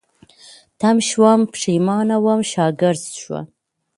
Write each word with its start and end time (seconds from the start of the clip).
تم 0.79 0.97
شوم، 1.07 1.39
پيښمانه 1.53 2.15
وم، 2.25 2.39
شاګرځ 2.51 3.03
شوم 3.21 3.45